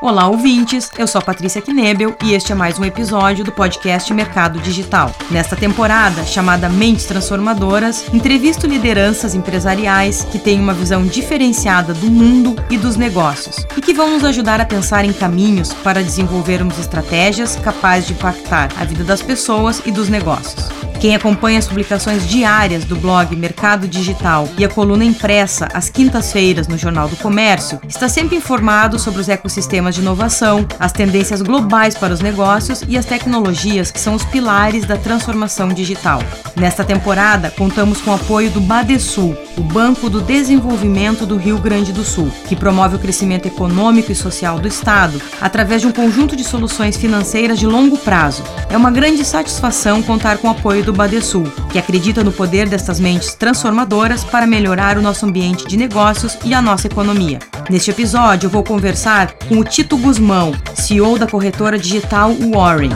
[0.00, 0.92] Olá, ouvintes!
[0.96, 5.12] Eu sou Patrícia Knebel e este é mais um episódio do podcast Mercado Digital.
[5.28, 12.54] Nesta temporada, chamada Mentes Transformadoras, entrevisto lideranças empresariais que têm uma visão diferenciada do mundo
[12.70, 17.56] e dos negócios e que vão nos ajudar a pensar em caminhos para desenvolvermos estratégias
[17.56, 20.68] capazes de impactar a vida das pessoas e dos negócios.
[21.00, 26.66] Quem acompanha as publicações diárias do blog Mercado Digital e a coluna impressa às quintas-feiras
[26.66, 31.96] no Jornal do Comércio está sempre informado sobre os ecossistemas de inovação, as tendências globais
[31.96, 36.20] para os negócios e as tecnologias que são os pilares da transformação digital.
[36.56, 41.92] Nesta temporada, contamos com o apoio do Badesul, o Banco do Desenvolvimento do Rio Grande
[41.92, 46.34] do Sul, que promove o crescimento econômico e social do Estado através de um conjunto
[46.34, 48.42] de soluções financeiras de longo prazo.
[48.68, 52.98] É uma grande satisfação contar com o apoio do Badesul, que acredita no poder destas
[52.98, 57.40] mentes transformadoras para melhorar o nosso ambiente de negócios e a nossa economia.
[57.68, 62.92] Neste episódio, vou conversar com o Tito Guzmão, CEO da corretora digital Warren.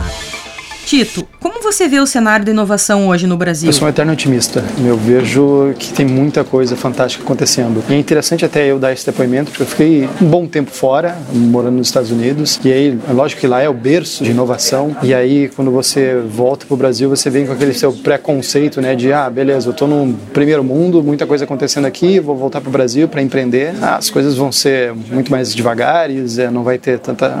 [0.87, 3.69] Tito, como você vê o cenário da inovação hoje no Brasil?
[3.69, 4.63] Eu sou um eterno otimista.
[4.85, 7.81] Eu vejo que tem muita coisa fantástica acontecendo.
[7.89, 11.17] E é interessante até eu dar esse depoimento, porque eu fiquei um bom tempo fora,
[11.33, 12.59] morando nos Estados Unidos.
[12.65, 14.95] E aí, lógico que lá é o berço de inovação.
[15.01, 18.93] E aí, quando você volta para o Brasil, você vem com aquele seu preconceito, né?
[18.93, 22.69] De, ah, beleza, eu estou no primeiro mundo, muita coisa acontecendo aqui, vou voltar para
[22.69, 23.73] o Brasil para empreender.
[23.81, 27.33] Ah, as coisas vão ser muito mais devagares, é, não vai ter tanta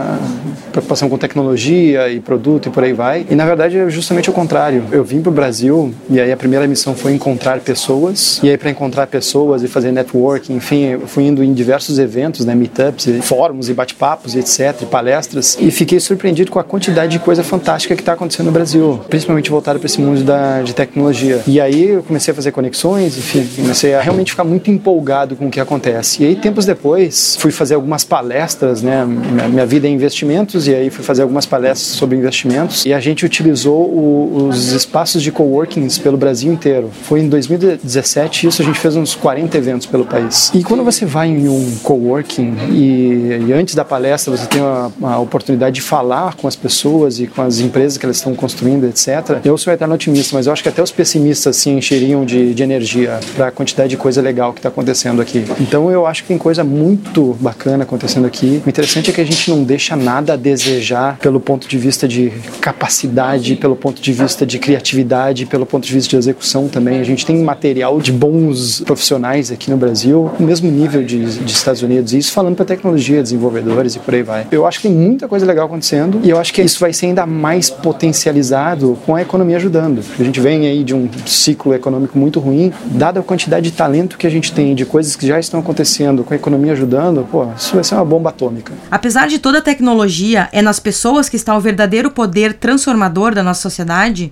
[0.71, 3.25] preocupação com tecnologia e produto e por aí vai.
[3.29, 4.85] E na verdade é justamente o contrário.
[4.91, 8.39] Eu vim para o Brasil e aí a primeira missão foi encontrar pessoas.
[8.43, 12.45] E aí para encontrar pessoas e fazer networking, enfim, eu fui indo em diversos eventos,
[12.45, 15.57] né, meetups, fóruns e bate-papos, etc, palestras.
[15.59, 19.49] E fiquei surpreendido com a quantidade de coisa fantástica que está acontecendo no Brasil, principalmente
[19.49, 21.41] voltado para esse mundo da, de tecnologia.
[21.47, 25.47] E aí eu comecei a fazer conexões, enfim, comecei a realmente ficar muito empolgado com
[25.47, 26.23] o que acontece.
[26.23, 30.75] E aí tempos depois fui fazer algumas palestras, né, minha, minha vida é investimentos e
[30.75, 35.31] aí fui fazer algumas palestras sobre investimentos e a gente utilizou o, os espaços de
[35.31, 36.89] coworkings pelo Brasil inteiro.
[37.03, 40.51] Foi em 2017 isso, a gente fez uns 40 eventos pelo país.
[40.53, 44.89] E quando você vai em um coworking e, e antes da palestra você tem a,
[45.01, 48.85] a, oportunidade de falar com as pessoas e com as empresas que elas estão construindo,
[48.85, 49.39] etc.
[49.43, 52.63] Eu sou eterno otimista, mas eu acho que até os pessimistas se encheriam de, de
[52.63, 55.45] energia para a quantidade de coisa legal que está acontecendo aqui.
[55.59, 58.61] Então eu acho que tem coisa muito bacana acontecendo aqui.
[58.65, 62.07] O interessante é que a gente não deixa nada a desejar pelo ponto de vista
[62.07, 66.99] de capacidade, pelo ponto de vista de criatividade, pelo ponto de vista de execução também.
[66.99, 71.51] A gente tem material de bons profissionais aqui no Brasil, no mesmo nível de, de
[71.51, 72.13] Estados Unidos.
[72.13, 74.47] E isso falando para tecnologia, desenvolvedores e por aí vai.
[74.51, 77.07] Eu acho que tem muita coisa legal acontecendo e eu acho que isso vai ser
[77.07, 80.03] ainda mais potencializado com a economia ajudando.
[80.19, 84.17] A gente vem aí de um ciclo econômico muito ruim, dada a quantidade de talento
[84.17, 87.47] que a gente tem, de coisas que já estão acontecendo, com a economia ajudando, pô,
[87.57, 88.73] isso vai ser uma bomba atômica.
[88.89, 93.43] Apesar de toda a tecnologia, é nas pessoas que está o verdadeiro poder transformador da
[93.43, 93.82] nossa sociedade?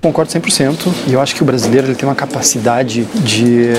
[0.01, 0.88] Concordo 100%.
[1.07, 3.69] E eu acho que o brasileiro ele tem uma capacidade de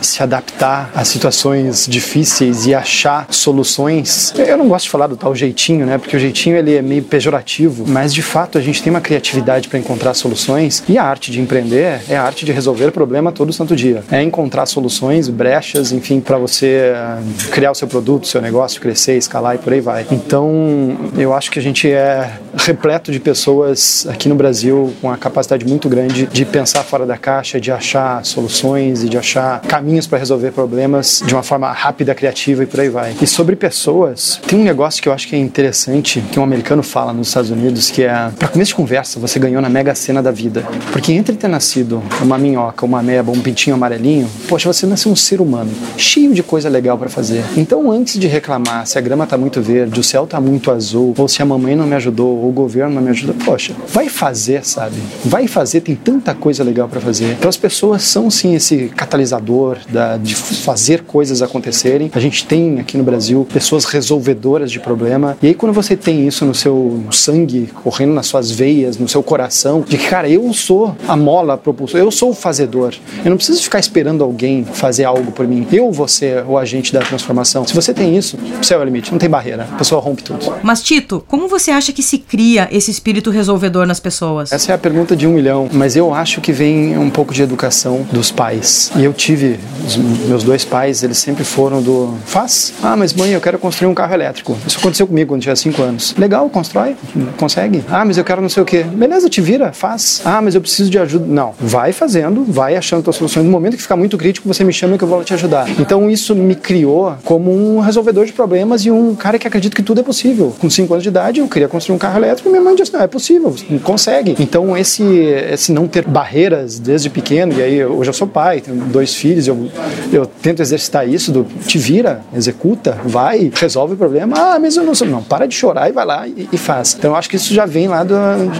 [0.00, 4.32] se adaptar a situações difíceis e achar soluções.
[4.36, 5.98] Eu não gosto de falar do tal jeitinho, né?
[5.98, 9.68] Porque o jeitinho ele é meio pejorativo, mas de fato a gente tem uma criatividade
[9.68, 13.52] para encontrar soluções e a arte de empreender é a arte de resolver problema todo
[13.52, 14.02] santo dia.
[14.10, 17.18] É encontrar soluções, brechas, enfim, para você eh,
[17.50, 20.06] criar o seu produto, seu negócio, crescer, escalar e por aí vai.
[20.10, 25.16] Então, eu acho que a gente é repleto de pessoas aqui no Brasil com a
[25.22, 30.06] capacidade muito grande de pensar fora da caixa, de achar soluções e de achar caminhos
[30.06, 33.14] para resolver problemas de uma forma rápida, criativa e por aí vai.
[33.22, 36.82] E sobre pessoas, tem um negócio que eu acho que é interessante, que um americano
[36.82, 40.22] fala nos Estados Unidos, que é, para começo de conversa, você ganhou na mega cena
[40.22, 40.64] da vida.
[40.92, 45.16] Porque entre ter nascido uma minhoca, uma meba, um pintinho amarelinho, poxa, você nasceu um
[45.16, 47.44] ser humano, cheio de coisa legal para fazer.
[47.56, 51.14] Então, antes de reclamar se a grama tá muito verde, o céu tá muito azul,
[51.16, 54.08] ou se a mamãe não me ajudou, ou o governo não me ajuda, poxa, vai
[54.08, 54.96] fazer, sabe?
[55.24, 57.32] Vai fazer, tem tanta coisa legal para fazer.
[57.32, 62.10] Então as pessoas são sim esse catalisador da, de fazer coisas acontecerem.
[62.14, 65.36] A gente tem aqui no Brasil pessoas resolvedoras de problema.
[65.42, 69.22] E aí quando você tem isso no seu sangue, correndo nas suas veias, no seu
[69.22, 72.94] coração, de que, cara, eu sou a mola propulsora, eu sou o fazedor.
[73.24, 75.66] Eu não preciso ficar esperando alguém fazer algo por mim.
[75.72, 77.66] Eu vou ser o agente da transformação.
[77.66, 79.68] Se você tem isso, céu é o limite, não tem barreira.
[79.72, 80.54] A pessoa rompe tudo.
[80.62, 84.52] Mas Tito, como você acha que se cria esse espírito resolvedor nas pessoas?
[84.52, 87.34] Essa é a pergunta pergunta de um milhão, mas eu acho que vem um pouco
[87.34, 88.92] de educação dos pais.
[88.94, 92.72] E eu tive, os meus dois pais, eles sempre foram do faz.
[92.82, 94.56] Ah, mas mãe, eu quero construir um carro elétrico.
[94.64, 96.14] Isso aconteceu comigo quando tinha cinco anos.
[96.16, 96.94] Legal, constrói,
[97.36, 97.82] consegue.
[97.90, 98.84] Ah, mas eu quero não sei o quê.
[98.84, 100.22] Beleza, te vira, faz.
[100.24, 101.26] Ah, mas eu preciso de ajuda.
[101.26, 103.44] Não, vai fazendo, vai achando suas soluções.
[103.44, 105.68] No momento que ficar muito crítico, você me chama que eu vou te ajudar.
[105.80, 109.82] Então isso me criou como um resolvedor de problemas e um cara que acredita que
[109.82, 110.54] tudo é possível.
[110.60, 112.92] Com cinco anos de idade, eu queria construir um carro elétrico e minha mãe disse:
[112.92, 113.52] não, é possível,
[113.82, 114.36] consegue.
[114.38, 118.76] Então esse, esse não ter barreiras desde pequeno, e aí hoje eu sou pai, tenho
[118.76, 119.68] dois filhos, eu,
[120.12, 124.36] eu tento exercitar isso do te vira, executa, vai, resolve o problema.
[124.36, 125.06] Ah, mas eu não sou.
[125.06, 126.96] Não, para de chorar e vai lá e, e faz.
[126.98, 128.14] Então eu acho que isso já vem lá do,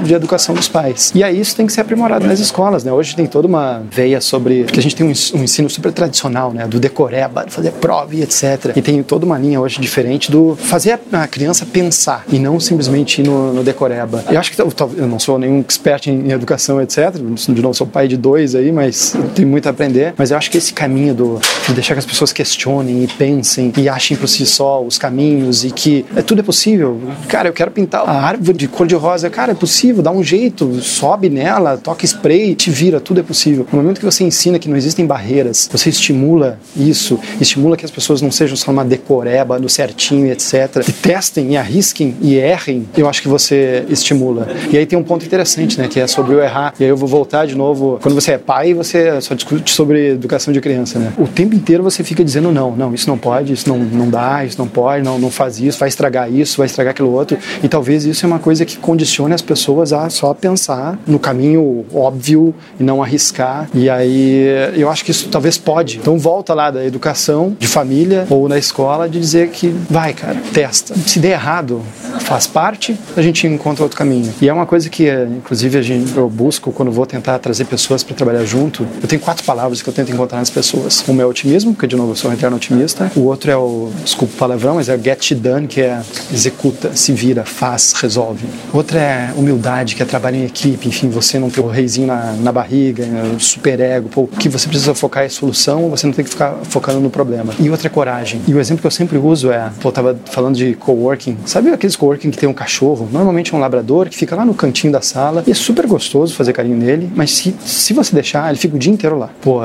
[0.05, 1.13] de educação dos pais.
[1.15, 2.93] E aí isso tem que ser aprimorado nas escolas, né?
[2.93, 4.65] Hoje tem toda uma veia sobre.
[4.65, 6.67] Porque a gente tem um, um ensino super tradicional, né?
[6.67, 8.77] Do decoreba, de fazer prova e etc.
[8.77, 13.21] E tem toda uma linha hoje diferente do fazer a criança pensar e não simplesmente
[13.21, 14.25] ir no, no decoreba.
[14.31, 17.15] Eu acho que eu, eu não sou nenhum expert em, em educação, etc.
[17.49, 20.15] De não sou pai de dois aí, mas tenho muito a aprender.
[20.17, 23.73] Mas eu acho que esse caminho do, de deixar que as pessoas questionem e pensem
[23.77, 27.01] e achem por si só os caminhos e que é, tudo é possível.
[27.29, 29.31] Cara, eu quero pintar a árvore de cor de rosa.
[29.31, 33.67] Cara, é possível, dá um jeito, sobe nela, toca spray, te vira, tudo é possível.
[33.73, 37.91] No momento que você ensina que não existem barreiras, você estimula isso, estimula que as
[37.91, 40.87] pessoas não sejam só uma decoreba no certinho, etc.
[40.89, 44.49] E testem e arrisquem e errem, eu acho que você estimula.
[44.71, 46.75] E aí tem um ponto interessante, né, que é sobre o errar.
[46.79, 47.99] E aí eu vou voltar de novo.
[48.03, 51.13] Quando você é pai, você só discute sobre educação de criança, né?
[51.19, 54.45] O tempo inteiro você fica dizendo não, não, isso não pode, isso não, não dá,
[54.45, 57.39] isso não pode, não, não faz isso, vai estragar isso, vai estragar aquilo outro.
[57.63, 61.85] E talvez isso é uma coisa que condicione as pessoas a só pensar no caminho
[61.95, 63.69] óbvio e não arriscar.
[63.75, 64.45] E aí
[64.77, 65.99] eu acho que isso talvez pode.
[65.99, 70.37] Então volta lá da educação de família ou na escola de dizer que vai, cara,
[70.53, 70.95] testa.
[71.07, 71.83] Se der errado,
[72.21, 74.33] faz parte, a gente encontra outro caminho.
[74.41, 75.09] E é uma coisa que,
[75.39, 78.87] inclusive, a gente, eu busco quando vou tentar trazer pessoas para trabalhar junto.
[79.01, 81.05] Eu tenho quatro palavras que eu tento encontrar nas pessoas.
[81.09, 83.11] Uma é otimismo, porque de novo eu sou um eterno otimista.
[83.17, 86.01] O outro é o, desculpa o palavrão, mas é o get done, que é
[86.33, 88.47] executa, se vira, faz, resolve.
[88.73, 92.33] Outra é humildade, que é trabalho em equipe, enfim, você não ter o reizinho na,
[92.33, 93.05] na barriga,
[93.35, 96.31] o super ego, pô, o que você precisa focar é solução, você não tem que
[96.31, 97.53] ficar focando no problema.
[97.59, 98.41] E outra é coragem.
[98.47, 101.71] E o exemplo que eu sempre uso é, pô, eu tava falando de coworking, sabe
[101.71, 104.93] aqueles coworking que tem um cachorro, normalmente é um labrador que fica lá no cantinho
[104.93, 108.59] da sala e é super gostoso fazer carinho nele, mas se, se você deixar, ele
[108.59, 109.31] fica o dia inteiro lá.
[109.41, 109.61] Pô,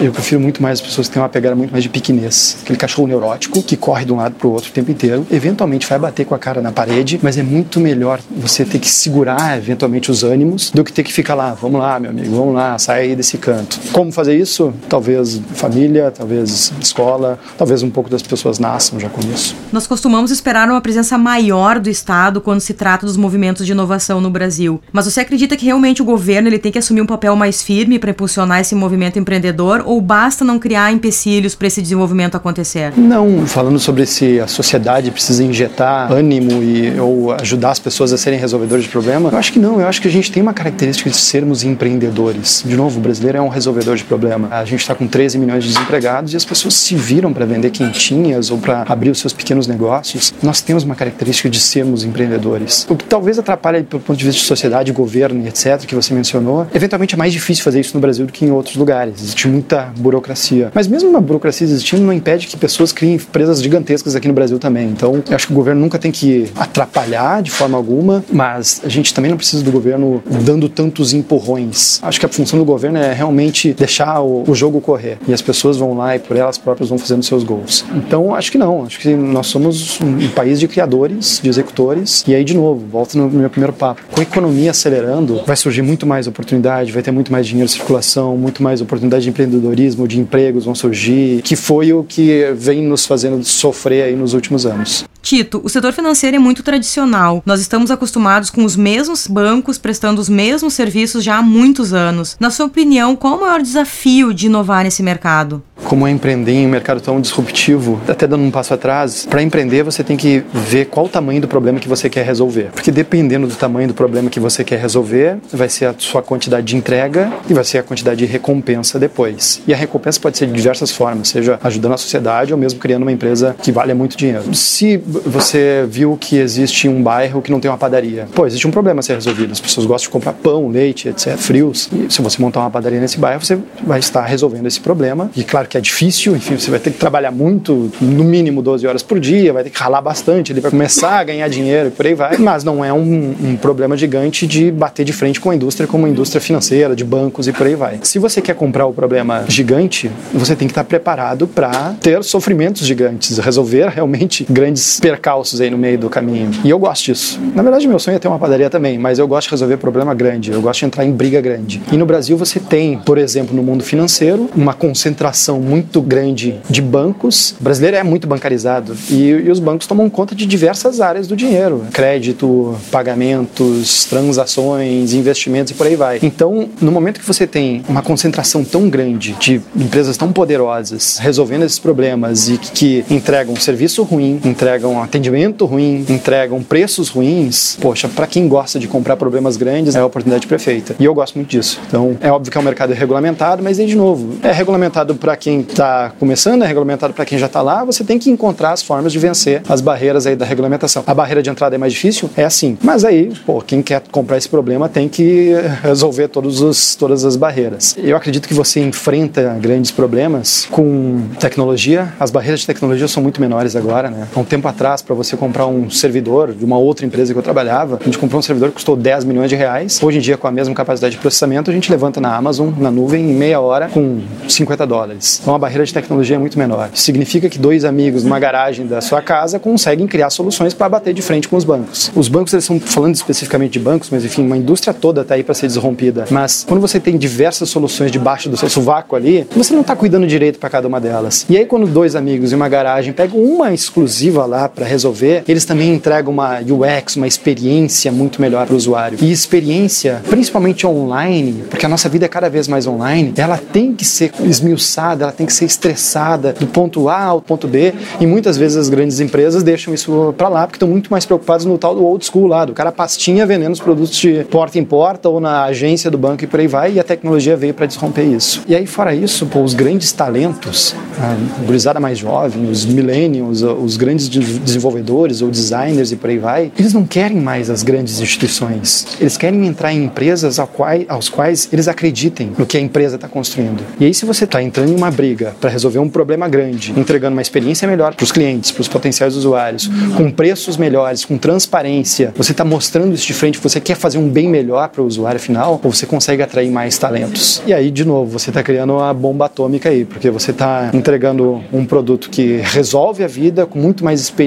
[0.00, 2.58] eu prefiro muito mais as pessoas que têm uma pegada muito mais de pequenez.
[2.62, 5.98] Aquele cachorro neurótico que corre de um lado pro outro o tempo inteiro, eventualmente vai
[5.98, 10.10] bater com a cara na parede, mas é muito melhor você ter que segurar eventualmente
[10.10, 13.14] os ânimos do que ter que ficar lá, vamos lá, meu amigo, vamos lá, sai
[13.14, 13.78] desse canto.
[13.92, 14.72] Como fazer isso?
[14.88, 19.54] Talvez família, talvez escola, talvez um pouco das pessoas nasçam já com isso.
[19.72, 24.20] Nós costumamos esperar uma presença maior do Estado quando se trata dos movimentos de inovação
[24.20, 24.80] no Brasil.
[24.92, 27.98] Mas você acredita que realmente o governo ele tem que assumir um papel mais firme
[27.98, 32.92] para impulsionar esse movimento empreendedor ou basta não criar empecilhos para esse desenvolvimento acontecer?
[32.96, 38.18] Não, falando sobre se a sociedade precisa injetar ânimo e ou ajudar as pessoas a
[38.18, 39.80] serem resolvedores de problema, eu acho que não.
[39.80, 42.62] Eu acho que a gente tem uma característica de sermos empreendedores.
[42.66, 44.48] De novo, o brasileiro é um resolvedor de problema.
[44.50, 47.70] A gente está com 13 milhões de desempregados e as pessoas se viram para vender
[47.70, 50.32] quentinhas ou para abrir os seus pequenos negócios.
[50.42, 52.86] Nós temos uma característica de sermos empreendedores.
[52.88, 56.14] O que talvez atrapalhe do ponto de vista de sociedade, governo e etc., que você
[56.14, 59.22] mencionou, eventualmente é mais difícil fazer isso no Brasil do que em outros lugares.
[59.22, 60.70] Existe muita burocracia.
[60.74, 64.58] Mas mesmo uma burocracia existindo, não impede que pessoas criem empresas gigantescas aqui no Brasil
[64.58, 64.88] também.
[64.88, 68.88] Então, eu acho que o governo nunca tem que atrapalhar de forma alguma, mas a
[68.88, 72.00] gente também não precisa do governo dando tantos empurrões.
[72.02, 75.42] Acho que a função do governo é realmente deixar o, o jogo correr e as
[75.42, 77.84] pessoas vão lá e por elas próprias vão fazendo seus gols.
[77.94, 78.84] Então, acho que não.
[78.84, 82.24] Acho que nós somos um país de criadores, de executores.
[82.26, 84.02] E aí, de novo, volto no meu primeiro papo.
[84.10, 87.72] Com a economia acelerando, vai surgir muito mais oportunidade, vai ter muito mais dinheiro em
[87.72, 92.82] circulação, muito mais oportunidade de empreendedorismo, de empregos vão surgir, que foi o que vem
[92.82, 95.04] nos fazendo sofrer aí nos últimos anos.
[95.22, 97.42] Tito, o setor financeiro é muito tradicional.
[97.46, 102.36] Nós estamos acostumados com os mesmos bancos prestando os mesmos serviços já há muitos anos.
[102.40, 105.62] Na sua opinião, qual o maior desafio de inovar nesse mercado?
[105.84, 109.82] Como é empreender em um mercado tão disruptivo, até dando um passo atrás, para empreender
[109.82, 112.70] você tem que ver qual o tamanho do problema que você quer resolver.
[112.72, 116.66] Porque dependendo do tamanho do problema que você quer resolver, vai ser a sua quantidade
[116.66, 119.60] de entrega e vai ser a quantidade de recompensa depois.
[119.66, 123.02] E a recompensa pode ser de diversas formas, seja ajudando a sociedade ou mesmo criando
[123.02, 124.54] uma empresa que valha muito dinheiro.
[124.54, 128.70] Se você viu que existe um bairro que não tem uma padaria, pô, existe um
[128.70, 129.52] problema a ser resolvido.
[129.52, 131.88] As pessoas gostam de comprar pão, leite, etc., frios.
[131.92, 135.30] E se você montar uma padaria nesse bairro, você vai estar resolvendo esse problema.
[135.36, 138.86] E claro que é difícil, enfim, você vai ter que trabalhar muito, no mínimo 12
[138.86, 141.90] horas por dia, vai ter que ralar bastante, ele vai começar a ganhar dinheiro e
[141.90, 142.38] por aí vai.
[142.38, 146.06] Mas não é um, um problema gigante de bater de frente com a indústria como
[146.06, 148.00] a indústria financeira, de bancos e por aí vai.
[148.02, 152.86] Se você quer comprar o problema gigante, você tem que estar preparado para ter sofrimentos
[152.86, 156.52] gigantes, resolver realmente grandes percalços aí no meio do caminho.
[156.64, 157.40] E eu gosto disso.
[157.56, 160.14] Na verdade, meu sonho é ter uma padaria também, mas eu gosto de resolver problema
[160.14, 161.82] grande, eu gosto de entrar em briga grande.
[161.90, 166.80] E no Brasil você tem, por exemplo, no mundo financeiro, uma concentração muito grande de
[166.80, 167.56] bancos.
[167.60, 171.34] O brasileiro é muito bancarizado e, e os bancos tomam conta de diversas áreas do
[171.34, 176.20] dinheiro: crédito, pagamentos, transações, investimentos e por aí vai.
[176.22, 181.64] Então, no momento que você tem uma concentração tão grande de empresas tão poderosas resolvendo
[181.64, 188.08] esses problemas e que, que entregam serviço ruim, entregam atendimento ruim, entregam preços ruins, poxa,
[188.08, 190.96] para quem gosta de comprar problemas grandes, é a oportunidade perfeita.
[190.98, 191.80] E eu gosto muito disso.
[191.86, 195.60] Então, é óbvio que é um mercado regulamentado, mas de novo, é regulamentado para quem
[195.60, 199.12] está começando, é regulamentado para quem já está lá, você tem que encontrar as formas
[199.12, 201.02] de vencer as barreiras aí da regulamentação.
[201.06, 202.30] A barreira de entrada é mais difícil?
[202.36, 202.78] É assim.
[202.82, 207.36] Mas aí, pô, quem quer comprar esse problema tem que resolver todos os, todas as
[207.36, 207.96] barreiras.
[207.98, 212.12] Eu acredito que você enfrenta grandes problemas com tecnologia.
[212.18, 214.28] As barreiras de tecnologia são muito menores agora, né?
[214.34, 217.42] Há um tempo atrás, para você comprar um servidor de uma outra empresa que eu
[217.42, 220.02] trabalhava, a gente comprou um servidor que custou 10 milhões de reais.
[220.02, 222.90] Hoje em dia, com a mesma capacidade de processamento, a gente levanta na Amazon, na
[222.90, 225.38] nuvem, em meia hora com 50 dólares.
[225.40, 226.90] Então a barreira de tecnologia é muito menor.
[226.94, 231.22] Significa que dois amigos numa garagem da sua casa conseguem criar soluções para bater de
[231.22, 232.10] frente com os bancos.
[232.14, 235.44] Os bancos, eles estão falando especificamente de bancos, mas enfim, uma indústria toda está aí
[235.44, 236.24] para ser desrompida.
[236.28, 240.26] Mas quando você tem diversas soluções debaixo do seu sovaco ali, você não está cuidando
[240.26, 241.46] direito para cada uma delas.
[241.48, 245.64] E aí quando dois amigos em uma garagem pegam uma exclusiva lá para resolver, eles
[245.64, 249.18] também entregam uma UX, uma experiência muito melhor para o usuário.
[249.20, 253.94] E experiência, principalmente online, porque a nossa vida é cada vez mais online, ela tem
[253.94, 257.92] que ser esmiuçada, ela tem que ser estressada do ponto A ao ponto B.
[258.20, 261.66] E muitas vezes as grandes empresas deixam isso para lá porque estão muito mais preocupados
[261.66, 264.84] no tal do old school lá, do cara pastinha vendendo os produtos de porta em
[264.84, 266.92] porta ou na agência do banco e por aí vai.
[266.94, 268.62] E a tecnologia veio para desromper isso.
[268.66, 273.96] E aí, fora isso, pô, os grandes talentos, a gurizada mais jovem, os millennials, os
[273.96, 274.28] grandes
[274.62, 279.06] desenvolvedores ou designers e por aí vai, eles não querem mais as grandes instituições.
[279.20, 283.16] Eles querem entrar em empresas ao qual, aos quais eles acreditem no que a empresa
[283.16, 283.82] está construindo.
[283.98, 287.32] E aí, se você está entrando em uma briga para resolver um problema grande, entregando
[287.34, 292.32] uma experiência melhor para os clientes, para os potenciais usuários, com preços melhores, com transparência,
[292.36, 295.40] você está mostrando isso de frente, você quer fazer um bem melhor para o usuário
[295.40, 297.62] final, ou você consegue atrair mais talentos.
[297.66, 301.62] E aí, de novo, você está criando uma bomba atômica aí, porque você está entregando
[301.72, 304.41] um produto que resolve a vida com muito mais experiência,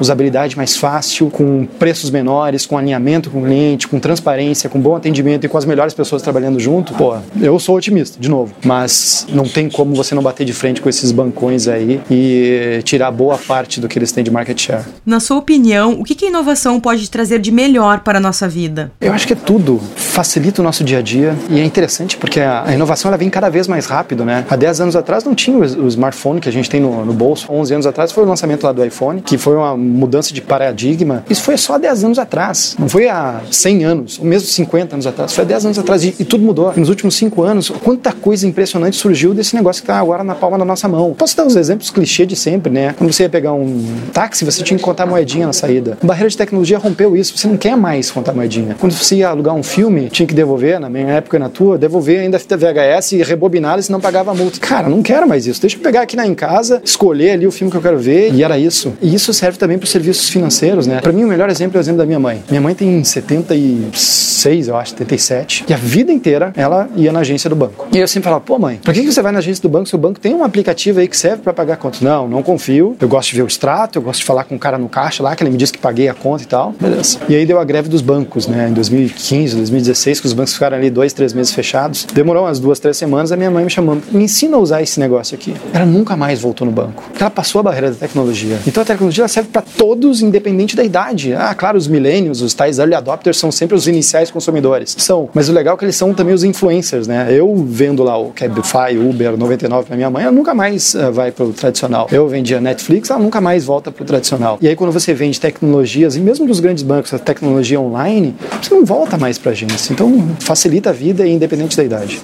[0.00, 4.96] usabilidade mais fácil, com preços menores, com alinhamento com o cliente, com transparência, com bom
[4.96, 6.94] atendimento e com as melhores pessoas trabalhando junto.
[6.94, 10.80] Pô, eu sou otimista, de novo, mas não tem como você não bater de frente
[10.80, 14.84] com esses bancões aí e tirar boa parte do que eles têm de market share.
[15.04, 18.92] Na sua opinião, o que a inovação pode trazer de melhor para a nossa vida?
[19.00, 19.80] Eu acho que é tudo.
[19.96, 23.48] Facilita o nosso dia a dia e é interessante porque a, inovação ela vem cada
[23.48, 24.44] vez mais rápido, né?
[24.48, 27.46] Há 10 anos atrás não tinha o, smartphone que a gente tem no, no bolso.
[27.50, 31.24] 11 anos atrás foi o lançamento lá do iPhone, que foi uma mudança de paradigma.
[31.28, 32.76] Isso foi só há 10 anos atrás.
[32.78, 35.32] Não foi há 100 anos, ou mesmo 50 anos atrás.
[35.32, 36.72] Foi há 10 anos atrás e, e tudo mudou.
[36.76, 40.34] E nos últimos 5 anos, quanta coisa impressionante surgiu desse negócio que está agora na
[40.34, 41.14] palma da nossa mão.
[41.14, 42.94] Posso dar os exemplos clichê de sempre, né?
[42.96, 45.98] Quando você ia pegar um táxi, você tinha que contar moedinha na saída.
[46.02, 47.36] A barreira de tecnologia rompeu isso.
[47.36, 48.76] Você não quer mais contar moedinha.
[48.78, 51.78] Quando você ia alugar um filme, tinha que devolver, na minha época e na tua,
[51.78, 54.58] devolver ainda a fita VHS e rebobinar e não pagava multa.
[54.60, 55.60] Cara, não quero mais isso.
[55.60, 58.32] Deixa eu pegar aqui na em casa, escolher ali o filme que eu quero ver
[58.32, 58.92] e era isso.
[59.00, 61.00] E isso serve também para os serviços financeiros, né?
[61.00, 62.42] Para mim o melhor exemplo é o exemplo da minha mãe.
[62.48, 67.48] Minha mãe tem 76, eu acho, 77, e a vida inteira ela ia na agência
[67.48, 67.88] do banco.
[67.92, 69.94] E eu sempre falava, pô mãe, por que você vai na agência do banco se
[69.94, 72.00] o banco tem um aplicativo aí que serve para pagar contas?
[72.00, 72.96] Não, não confio.
[73.00, 75.22] Eu gosto de ver o extrato, eu gosto de falar com o cara no caixa
[75.22, 76.74] lá, que ele me disse que paguei a conta e tal.
[76.80, 77.18] Beleza.
[77.28, 78.68] E aí deu a greve dos bancos, né?
[78.68, 82.06] Em 2015, 2016, que os bancos ficaram ali dois, três meses fechados.
[82.12, 84.98] Demorou umas duas, três semanas, a minha mãe me chamando, me ensina a usar esse
[84.98, 85.54] negócio aqui.
[85.72, 87.02] Ela nunca mais voltou no banco.
[87.18, 88.58] Ela passou a barreira da tecnologia.
[88.66, 91.32] Então a tecnologia serve para todos, independente da idade.
[91.34, 94.94] Ah, claro, os millennials, os tais early adopters são sempre os iniciais consumidores.
[94.98, 95.28] São.
[95.34, 97.26] Mas o legal é que eles são também os influencers, né?
[97.30, 101.32] Eu vendo lá o Cabify, Uber, 99 para minha mãe, ela nunca mais uh, vai
[101.32, 102.08] pro tradicional.
[102.10, 104.58] Eu vendia Netflix, ela nunca mais volta pro tradicional.
[104.60, 108.74] E aí quando você vende tecnologias, e mesmo dos grandes bancos, a tecnologia online, você
[108.74, 109.92] não volta mais pra agência.
[109.92, 112.20] Então facilita a vida independente da idade.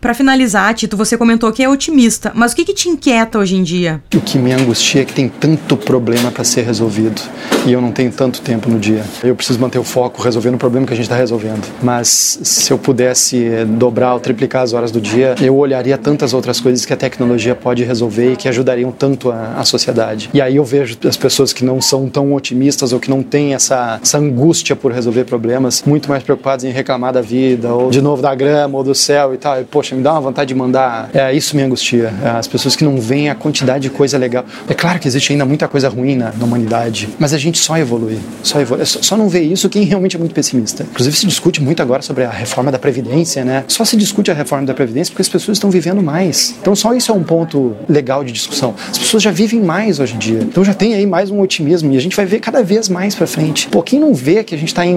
[0.00, 3.54] Para finalizar, Tito, você comentou que é otimista, mas o que, que te inquieta hoje
[3.54, 4.02] em dia?
[4.14, 7.20] O que me angustia é que tem tanto problema para ser resolvido
[7.66, 9.04] e eu não tenho tanto tempo no dia.
[9.22, 11.66] Eu preciso manter o foco resolvendo o problema que a gente está resolvendo.
[11.82, 16.60] Mas se eu pudesse dobrar ou triplicar as horas do dia, eu olharia tantas outras
[16.60, 20.30] coisas que a tecnologia pode resolver e que ajudariam tanto a, a sociedade.
[20.32, 23.52] E aí eu vejo as pessoas que não são tão otimistas ou que não têm
[23.52, 28.00] essa, essa angústia por resolver problemas, muito mais preocupadas em reclamar da vida, ou de
[28.00, 29.60] novo da grama, ou do céu e tal.
[29.60, 31.10] E, poxa, me dá uma vontade de mandar.
[31.12, 32.12] É, isso me angustia.
[32.22, 34.44] É, as pessoas que não veem a quantidade de coisa legal.
[34.68, 37.76] É claro que existe ainda muita coisa ruim na, na humanidade, mas a gente só
[37.76, 38.18] evolui.
[38.42, 38.84] Só, evolui.
[38.84, 40.82] Só, só não vê isso quem realmente é muito pessimista.
[40.82, 43.64] Inclusive, se discute muito agora sobre a reforma da Previdência, né?
[43.68, 46.54] Só se discute a reforma da Previdência porque as pessoas estão vivendo mais.
[46.60, 48.74] Então, só isso é um ponto legal de discussão.
[48.90, 50.40] As pessoas já vivem mais hoje em dia.
[50.40, 53.14] Então, já tem aí mais um otimismo e a gente vai ver cada vez mais
[53.14, 53.68] para frente.
[53.68, 54.96] Pô, quem não vê que a gente está em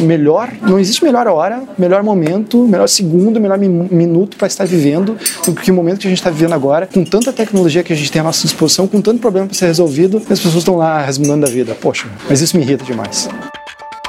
[0.00, 5.54] melhor, não existe melhor hora, melhor momento, melhor segundo, melhor minuto para estar vivendo do
[5.54, 8.20] que momento que a gente está vivendo agora, com tanta tecnologia que a gente tem
[8.20, 11.52] à nossa disposição, com tanto problema para ser resolvido, as pessoas estão lá resmungando da
[11.52, 11.74] vida.
[11.74, 13.28] Poxa, mas isso me irrita demais.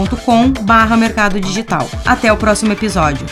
[0.61, 0.95] barra
[1.39, 1.89] digital.
[2.05, 3.25] Até o próximo episódio.